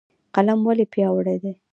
[0.35, 1.53] قلم ولې پیاوړی دی؟